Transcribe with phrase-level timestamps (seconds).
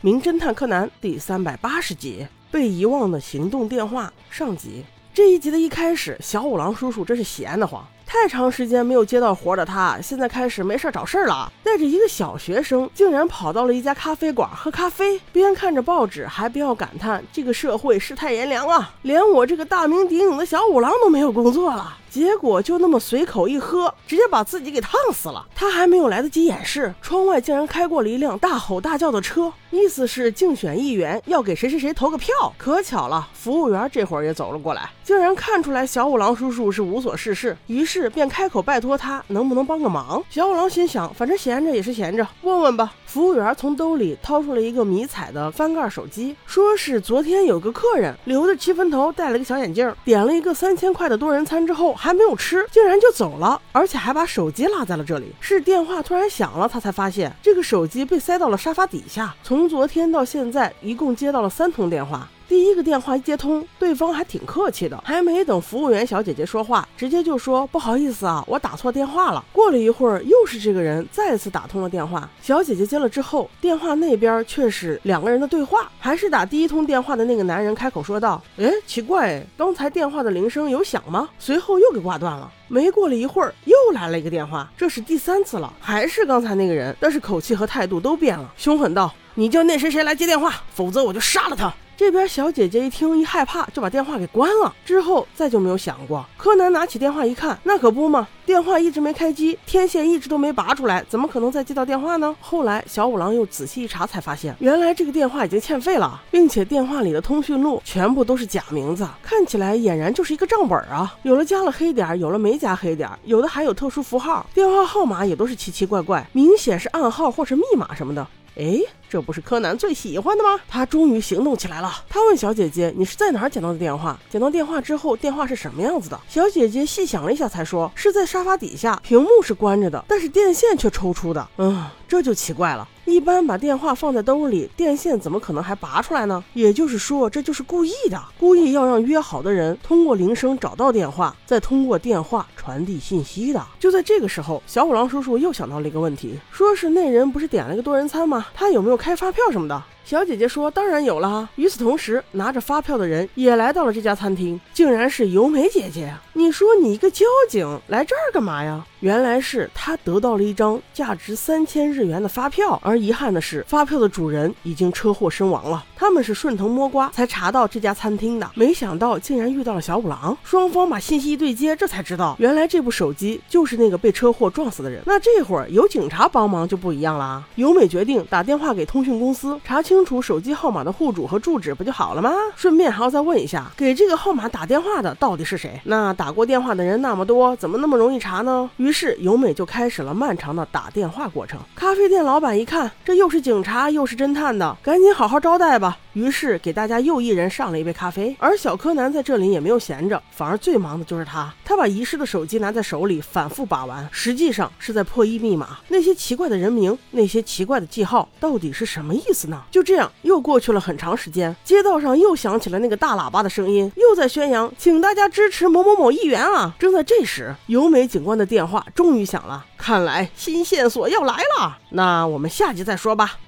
[0.00, 4.84] 名侦探柯南》第三百八十集《被遗忘的行动电话》上集。
[5.12, 7.84] 这一集的一开始，小五郎叔叔真是闲得慌。
[8.06, 11.52] 太长时间没有接到活的他，现在开始没事找事儿了。
[11.64, 18.94] 带着一个小学生，竟然跑到了一家咖啡馆喝咖啡，边看着报纸，还边要感叹这个社会世态炎凉啊！
[19.02, 21.98] 连我这个大名鼎鼎的小五郎都没有工作了。
[22.10, 25.46] 结果就那么随口一喝，直接把自己给烫死了。
[25.54, 32.34] 他还没有来得及掩饰，窗外竟然开过了一辆大吼大叫的车，意思是竞选议员要给谁谁谁投个票。
[32.56, 40.22] 可巧了，服务员这会儿也走了过来，竟然看出来小五郎叔叔是无所事事，于是便开口拜托他能不能帮个忙。
[40.30, 42.92] 小五郎心想，反正闲着也是闲着，问问吧。
[43.06, 55.32] 服务员从兜里掏出了一个迷彩的翻盖手机，说是昨天有个客人留着七分头，戴了个小眼镜，点了一个三千块的多人餐之后还没有吃，竟然就走了，而且还把手机落在了这里。
[55.40, 59.34] 是电话突然响了，他才发现这个手机被塞到了沙发底下。
[59.42, 62.28] 从昨天到现在，一共接到了三通电话。
[62.48, 69.44] 第一个电话一接通，对方还挺客气的，还没等服务员小姐姐说话，直接就说不好意思啊，我打错电话了。
[69.52, 82.50] 过了一会儿，又是这个人再次打通了电话，小姐姐接了之后，电话那边却是两个人的对话，还是打第一通电话的那个男人开口说道：“哎，奇怪，刚才电话的铃声有响吗？”随后又给挂断了。
[82.66, 94.72] 没过了一会儿，又来了一个电话，这是第三次了，还是刚才那个人，但是口气和态度都变了，凶狠道：“你叫那谁谁来接电话，否则我就杀了他。”这边小姐姐一听一害怕，就把电话给关了。
[94.84, 96.24] 之后再就没有响过。
[96.36, 102.36] 柯南拿起电话一看，那可不嘛，电话一直没开机，天线一直都没拔出来，怎么可能再接到电话呢？
[102.40, 111.12] 后来小五郎又仔细一查，才发现原来这个电话已经欠费了，并且电话里的通讯录全部都是假名字，看起来俨然就是一个账本啊！
[111.24, 118.24] 有了加了黑点，有了没加黑点，有的还有特殊符号，电话号码也都是奇奇怪怪，明显是暗号或是密码什么的。
[118.58, 120.58] 哎，这不是柯南最喜欢的吗？
[120.68, 121.92] 他终于行动起来了。
[122.08, 124.18] 他问小姐姐：“你是在哪儿捡到的电话？
[124.28, 132.88] 捡到电话之后，电话是什么样子的？”小姐姐细想了一下，才说：“是在沙发底下，屏幕是关着的，但是电线却抽出的。”嗯，这就奇怪了。
[133.04, 136.42] 一般把电话放在兜里，电线怎么可能还拔出来呢？
[136.54, 143.64] 也就是说，这就是故意的，故意要让约好的人通过铃声找到电话，再通过电话传递信息的。
[143.78, 148.46] 就在这个时候，小五郎叔叔又想到了一个问题，说是那人不是点了个多人餐吗？
[148.54, 149.82] 他有没有开发票什么的？
[150.04, 156.14] 小姐姐说：“当然有了。”与此同时，拿着发票的人也来到了这家餐厅，竟然是由美姐姐。
[156.32, 158.82] 你说你一个交警来这儿干嘛呀？
[159.00, 165.84] 原来是他得到了一张价值三千日元的发票，而遗憾的是，发票的主人已经车祸身亡了。
[165.96, 170.36] 他们是顺藤摸瓜才查到这家餐厅的，没想到竟然遇到了小五郎。
[170.44, 175.02] 双方把信息一对接，这才知道原来这部手机就是那个被车祸撞死的人。
[175.06, 177.44] 那这会儿有警察帮忙就不一样了啊。
[177.56, 179.82] 由美决定打电话给通讯公司查。
[179.88, 182.30] 清楚手机号码的户主和住址不就好了吗？
[182.54, 185.80] 顺便还要再问一下，给这个号码打电话的到底是谁？
[185.84, 188.68] 那打过电话的人那么多，怎么那么容易查呢？
[188.88, 191.60] 于是由美就开始了漫长的打电话过程。
[191.74, 195.98] 咖啡店老板一看，这又是警察又是侦探的，赶紧好好招待吧。
[196.12, 198.36] 于是给大家又一人上了一杯咖啡。
[198.38, 201.52] 而小柯南在这里也没有闲着，反而最忙的就是他。
[201.64, 205.78] 他把遗失的手机拿在手里反复把玩，实际上是在破译密码。
[205.88, 209.64] 那些奇怪的人名，那些奇怪的记号，到底是什么意思呢？
[209.72, 209.82] 就。
[209.88, 216.76] 这样又过去了很长时间，街道上又响起了那个大喇叭的声音，又在宣扬，请大家支持某某某议员啊！
[216.78, 221.78] 正在这时，由美警官的电话终于响了，看来新线索要来了。
[221.88, 223.38] 那我们下集再说吧。